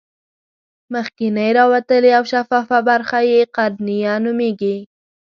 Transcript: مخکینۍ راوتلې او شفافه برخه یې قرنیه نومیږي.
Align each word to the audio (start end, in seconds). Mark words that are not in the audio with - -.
مخکینۍ 0.93 1.49
راوتلې 1.59 2.11
او 2.17 2.23
شفافه 2.31 2.79
برخه 2.89 3.19
یې 3.31 3.39
قرنیه 3.55 4.13
نومیږي. 4.23 4.77